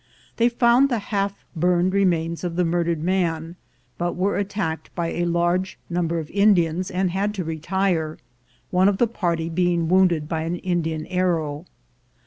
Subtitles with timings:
[0.37, 3.55] They found the half burned remains of the murdered man;
[3.99, 8.17] but were attacked by a large number of Indians, and had to retire,
[8.71, 11.67] one of the party being wounded by an Indian arrow.